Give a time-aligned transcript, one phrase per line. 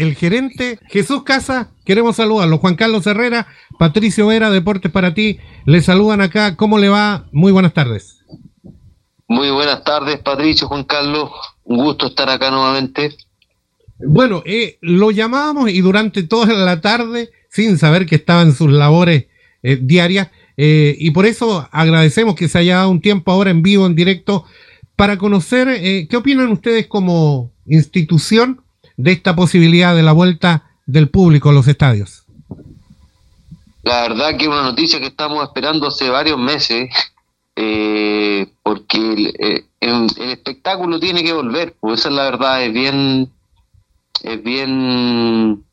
[0.00, 1.72] el gerente Jesús Casa.
[1.84, 2.58] Queremos saludarlo.
[2.58, 3.46] Juan Carlos Herrera,
[3.78, 5.38] Patricio Vera, Deportes para ti.
[5.66, 6.56] Le saludan acá.
[6.56, 7.26] ¿Cómo le va?
[7.32, 8.24] Muy buenas tardes.
[9.28, 11.30] Muy buenas tardes, Patricio, Juan Carlos.
[11.64, 13.14] Un gusto estar acá nuevamente.
[13.98, 18.70] Bueno, eh, lo llamábamos y durante toda la tarde, sin saber que estaba en sus
[18.70, 19.26] labores
[19.62, 23.62] eh, diarias, eh, y por eso agradecemos que se haya dado un tiempo ahora en
[23.62, 24.46] vivo, en directo,
[24.96, 28.62] para conocer qué opinan ustedes como institución
[29.02, 32.24] de esta posibilidad de la vuelta del público a los estadios.
[33.82, 36.90] La verdad que es una noticia que estamos esperando hace varios meses,
[38.62, 43.30] porque el, el, espectáculo tiene que volver, pues esa es la verdad, es bien
[44.22, 45.64] es bien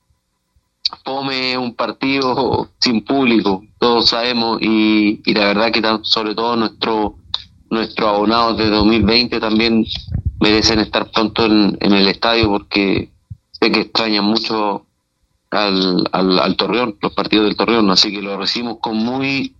[1.03, 7.15] fome un partido sin público, todos sabemos, y, y la verdad que sobre todo nuestro
[7.69, 9.85] nuestros abonados de 2020 también
[10.39, 13.09] merecen estar pronto en el estadio porque
[13.59, 14.85] sé que extrañan mucho
[15.51, 19.55] al, al, al Torreón, los partidos del Torreón, así que lo recibimos con muy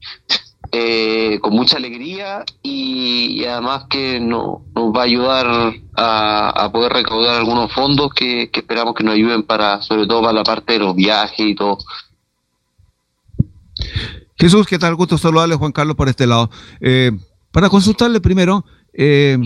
[0.73, 7.37] eh, con mucha alegría y, además que no, nos va a ayudar a, poder recaudar
[7.37, 10.93] algunos fondos que, esperamos que nos ayuden para, sobre todo para la parte de los
[10.93, 11.77] viajes y todo.
[14.35, 14.95] Jesús, ¿qué tal?
[14.95, 16.49] Gusto saludarle, Juan Carlos, por este lado.
[16.81, 17.11] Eh,
[17.51, 19.37] para consultarle primero, eh,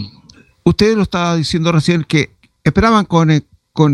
[0.64, 3.30] usted lo estaba diciendo recién que esperaban con,
[3.74, 3.94] con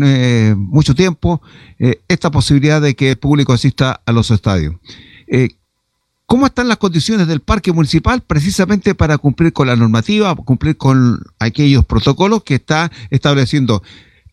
[0.58, 1.40] mucho tiempo
[2.08, 4.74] esta posibilidad de que el público asista a los estadios.
[6.28, 11.22] ¿Cómo están las condiciones del parque municipal precisamente para cumplir con la normativa, cumplir con
[11.38, 13.82] aquellos protocolos que está estableciendo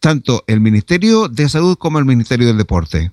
[0.01, 3.11] tanto el Ministerio de Salud como el Ministerio del Deporte?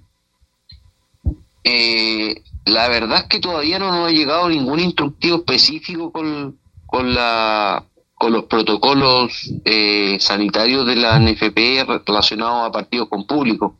[1.62, 7.14] Eh, la verdad es que todavía no nos ha llegado ningún instructivo específico con, con,
[7.14, 7.84] la,
[8.22, 13.78] con los protocolos eh, sanitarios de la NFP relacionados a partidos con público.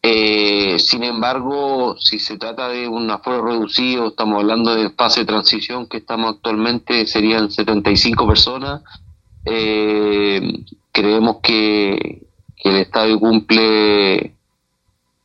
[0.00, 5.26] Eh, sin embargo, si se trata de un aforo reducido, estamos hablando de fase de
[5.26, 8.80] transición que estamos actualmente, serían 75 personas.
[9.44, 12.22] Eh, creemos que,
[12.64, 14.34] el estadio cumple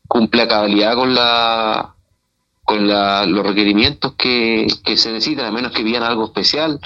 [0.05, 1.95] cumple a cabalidad con la
[2.65, 4.67] con la, los requerimientos que,
[4.97, 6.81] se necesitan, a menos que pidan algo especial.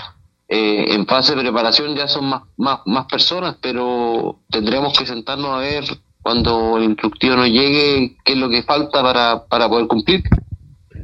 [0.49, 5.51] Eh, en fase de preparación ya son más, más, más personas, pero tendremos que sentarnos
[5.51, 5.83] a ver
[6.21, 10.23] cuando el instructivo no llegue, qué es lo que falta para, para poder cumplir.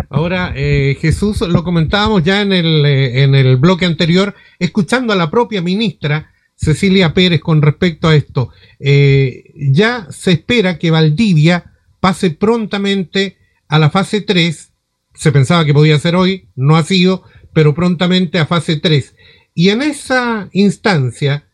[0.10, 5.16] Ahora, eh, Jesús, lo comentábamos ya en el, eh, en el bloque anterior, escuchando a
[5.16, 8.50] la propia ministra Cecilia Pérez con respecto a esto.
[8.80, 13.38] Eh, ya se espera que Valdivia pase prontamente
[13.68, 14.72] a la fase 3.
[15.14, 19.16] Se pensaba que podía ser hoy, no ha sido, pero prontamente a fase 3.
[19.54, 21.46] Y en esa instancia,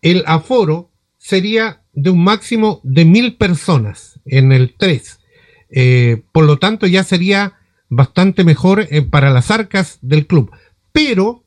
[0.00, 5.20] el aforo sería de un máximo de mil personas en el 3.
[5.70, 7.58] Eh, por lo tanto, ya sería
[7.88, 10.50] bastante mejor eh, para las arcas del club.
[10.92, 11.44] Pero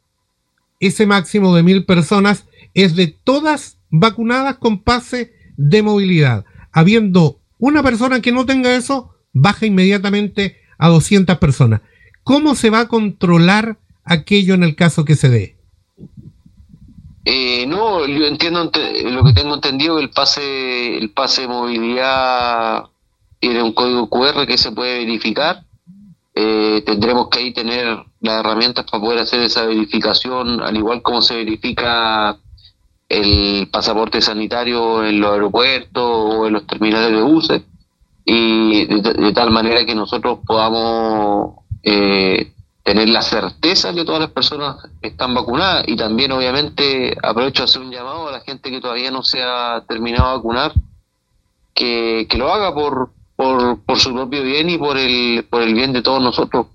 [0.80, 6.46] ese máximo de mil personas es de todas vacunadas con pase de movilidad.
[6.72, 11.82] Habiendo una persona que no tenga eso, baja inmediatamente a 200 personas.
[12.24, 15.55] ¿Cómo se va a controlar aquello en el caso que se dé?
[17.28, 22.86] Eh, no, yo entiendo lo que tengo entendido el pase el pase de movilidad
[23.40, 25.64] tiene un código QR que se puede verificar.
[26.36, 31.22] Eh, tendremos que ahí tener las herramientas para poder hacer esa verificación, al igual como
[31.22, 32.38] se verifica
[33.08, 37.62] el pasaporte sanitario en los aeropuertos o en los terminales de buses,
[38.26, 42.52] y de, tal manera que nosotros podamos eh,
[42.86, 47.92] tener la certeza que todas las personas están vacunadas y también obviamente aprovecho hacer un
[47.92, 50.72] llamado a la gente que todavía no se ha terminado de vacunar
[51.74, 56.04] que, lo haga por, por, su propio bien y por el, por el bien de
[56.04, 56.68] todos nosotros.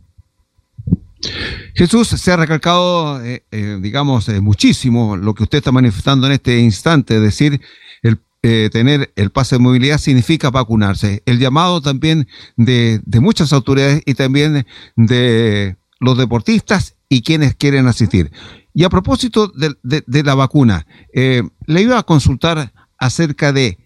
[1.77, 6.33] Jesús, se ha recalcado, eh, eh, digamos, eh, muchísimo lo que usted está manifestando en
[6.33, 7.61] este instante, es decir,
[8.03, 8.19] el
[8.71, 11.23] tener el pase de movilidad significa vacunarse.
[11.27, 14.67] El llamado también de, de muchas autoridades y también
[14.97, 18.33] de los deportistas y quienes quieren asistir.
[18.75, 23.79] Y a propósito de, la vacuna, eh, le iba a consultar acerca de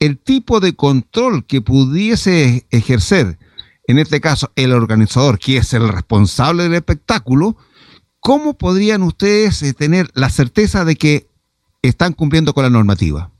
[0.00, 3.38] el tipo de control que pudiese ejercer,
[3.86, 7.56] en este caso, el organizador, que es el responsable del espectáculo,
[8.18, 11.28] ¿cómo podrían ustedes eh, tener la certeza de que
[11.82, 13.30] están cumpliendo con la normativa?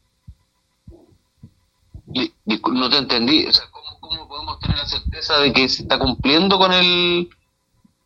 [2.07, 3.47] No te entendí.
[3.71, 7.29] ¿cómo, ¿Cómo podemos tener la certeza de que se está cumpliendo con el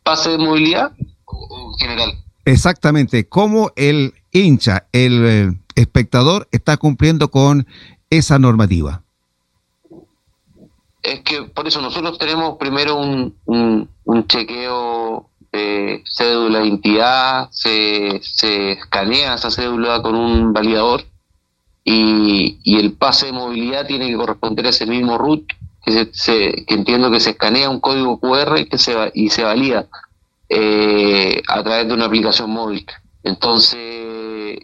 [0.07, 2.13] pase de movilidad en general?
[2.45, 7.67] Exactamente, cómo el hincha, el, espectador está cumpliendo con
[8.09, 9.03] esa normativa.
[11.03, 18.19] es que por eso nosotros tenemos primero un, un, chequeo de cédula de identidad, se,
[18.23, 21.03] se escanea esa cédula con un validador
[21.83, 25.43] y, y, el pase de movilidad tiene que corresponder a ese mismo root
[25.87, 29.87] que, se, que entiendo que se escanea un código QR que se, y se valida
[30.49, 32.85] eh, a través de una aplicación móvil.
[33.23, 34.59] Entonces,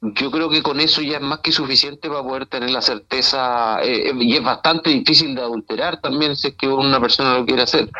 [0.00, 3.82] yo creo que con eso ya es más que suficiente para poder tener la certeza,
[3.82, 7.44] eh, eh, y es bastante difícil de adulterar también si es que una persona lo
[7.44, 7.90] quiere hacer.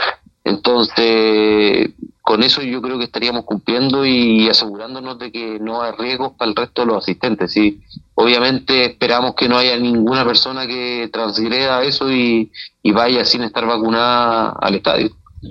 [0.44, 1.90] Entonces,
[2.22, 6.50] con eso yo creo que estaríamos cumpliendo y asegurándonos de que no hay riesgos para
[6.50, 7.56] el resto de los asistentes.
[7.56, 7.80] Y
[8.14, 12.50] obviamente esperamos que no haya ninguna persona que transgreda eso y,
[12.94, 15.10] vaya sin estar vacunada al estadio.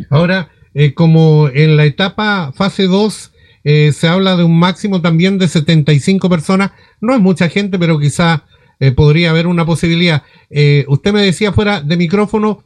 [0.09, 3.31] Ahora, eh, como en la etapa fase 2
[3.65, 6.71] eh, se habla de un máximo también de 75 personas,
[7.01, 8.45] no es mucha gente, pero quizá
[8.79, 10.23] eh, podría haber una posibilidad.
[10.87, 12.63] usted me decía fuera de micrófono,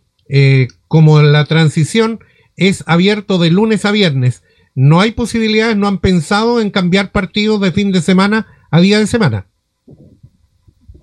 [0.87, 2.19] como la transición
[2.57, 4.43] es abierto de lunes a viernes.
[4.73, 8.99] ¿No hay posibilidades, no han pensado en cambiar partidos de fin de semana a día
[8.99, 9.47] de semana?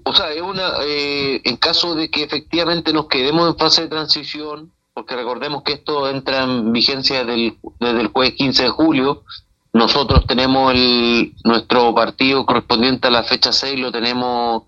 [0.05, 3.89] O sea, es una, eh, en caso de que efectivamente nos quedemos en fase de
[3.89, 9.25] transición, porque recordemos que esto entra en vigencia desde el jueves 15 de julio,
[9.73, 14.65] nosotros tenemos el, nuestro partido correspondiente a la fecha 6, lo tenemos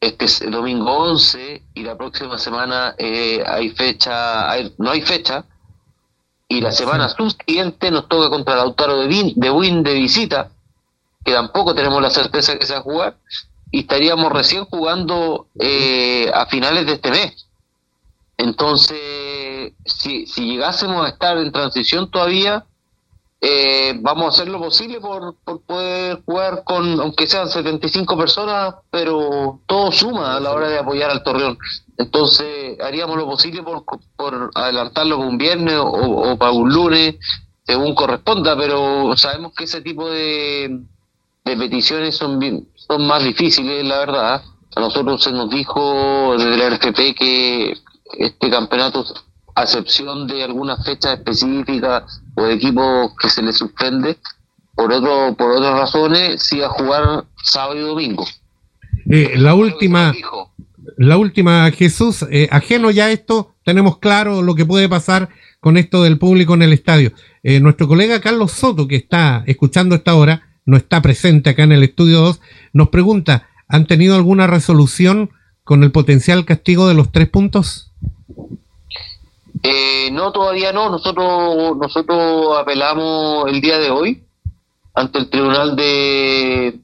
[0.00, 4.48] este domingo 11 y la próxima semana eh, hay fecha,
[4.78, 5.44] no hay fecha,
[6.48, 10.50] y la semana subsiguiente nos toca contra Lautaro de, Win, de Win de visita,
[11.24, 13.16] que tampoco tenemos la certeza que se va a jugar,
[13.70, 17.46] y estaríamos recién jugando eh, a finales de este mes.
[18.36, 22.64] Entonces, si, si llegásemos a estar en transición todavía,
[23.46, 25.36] eh, vamos a hacer lo posible por,
[25.66, 31.10] poder jugar con, aunque sean 75 personas, pero todo suma a la hora de apoyar
[31.10, 31.58] al Torreón.
[31.96, 33.84] Entonces, haríamos lo posible por,
[34.16, 37.16] por adelantarlo para un viernes o, para un lunes,
[37.64, 40.80] según corresponda, pero sabemos que ese tipo de,
[41.44, 44.42] de peticiones son, son más difíciles, la verdad.
[44.76, 47.74] A nosotros se nos dijo desde la RFP que
[48.18, 49.04] este campeonato
[49.54, 54.18] a excepción de algunas fechas específicas o de equipos que se les suspende,
[54.74, 58.26] por otro, por otras razones, sí a jugar sábado y domingo.
[59.08, 60.12] Eh, la última,
[60.96, 65.28] la última, Jesús, eh, ajeno ya a esto, tenemos claro lo que puede pasar
[65.60, 67.12] con esto del público en el estadio.
[67.42, 71.72] Eh, nuestro colega Carlos Soto, que está escuchando esta hora, no está presente acá en
[71.72, 72.40] el estudio 2,
[72.72, 75.30] nos pregunta, ¿han tenido alguna resolución
[75.64, 77.92] con el potencial castigo de los tres puntos?
[79.62, 80.90] Eh, no, todavía no.
[80.90, 84.24] Nosotros nosotros apelamos el día de hoy
[84.94, 86.80] ante el tribunal de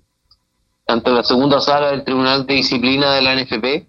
[0.86, 3.86] ante la segunda sala del tribunal de disciplina de la NFP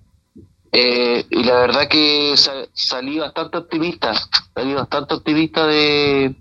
[0.71, 2.35] eh, y la verdad que
[2.73, 4.13] salí bastante optimista,
[4.53, 6.35] salí bastante optimista de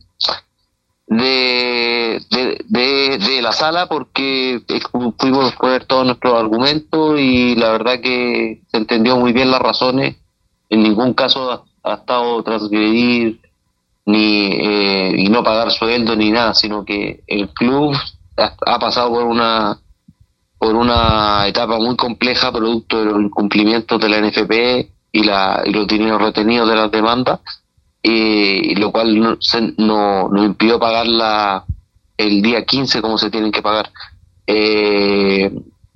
[1.11, 2.23] de,
[2.69, 4.63] de, de, la sala porque
[5.19, 10.17] pudimos poner todos nuestros argumentos y la verdad que se entendió muy bien las razones.
[10.69, 13.41] En ningún caso ha estado transgredir
[14.07, 17.97] ni eh, y no pagar sueldo ni nada, sino que el club
[18.37, 19.81] ha, pasado por una
[20.61, 25.71] por una etapa muy compleja producto de los incumplimientos de la NFP y, la, y
[25.71, 27.41] los dineros retenidos de las demandas,
[28.03, 29.39] y, lo cual no,
[29.79, 31.65] no, no impidió pagarla
[32.19, 33.91] el día 15 como se tienen que pagar.
[34.47, 35.51] Eh,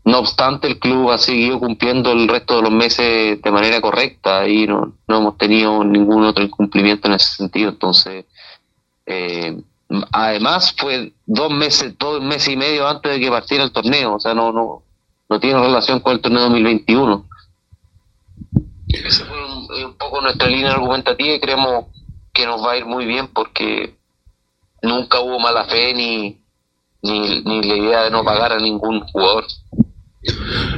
[0.07, 4.49] no obstante, el club ha seguido cumpliendo el resto de los meses de manera correcta
[4.49, 7.69] y no, no hemos tenido ningún otro incumplimiento en ese sentido.
[7.69, 8.25] Entonces,
[9.05, 9.61] eh,
[10.13, 14.21] además fue dos meses, dos meses y medio antes de que partiera el torneo, o
[14.21, 14.83] sea, no, no,
[15.29, 17.29] no tiene relación con el torneo 2021.
[18.89, 21.87] Esa fue un, poco nuestra línea argumentativa y creemos
[22.33, 23.97] que nos va a ir muy bien porque
[24.83, 26.41] nunca hubo mala fe ni,
[27.03, 29.47] ni, ni la idea de no pagar a ningún jugador.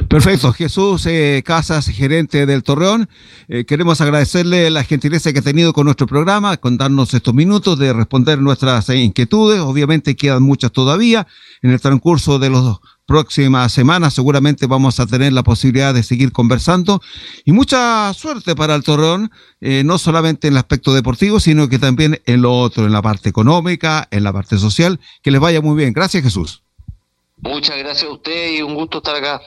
[0.09, 3.09] Perfecto, Jesús eh, Casas, gerente del Torreón.
[3.49, 7.77] Eh, queremos agradecerle la gentileza que ha tenido con nuestro programa, con darnos estos minutos
[7.77, 9.59] de responder nuestras inquietudes.
[9.59, 11.27] Obviamente quedan muchas todavía.
[11.61, 16.31] En el transcurso de las próximas semanas seguramente vamos a tener la posibilidad de seguir
[16.31, 17.01] conversando.
[17.43, 21.79] Y mucha suerte para el Torreón, eh, no solamente en el aspecto deportivo, sino que
[21.79, 25.01] también en lo otro, en la parte económica, en la parte social.
[25.21, 25.91] Que les vaya muy bien.
[25.91, 26.63] Gracias, Jesús.
[27.41, 29.41] Muchas gracias a usted y un gusto estar acá.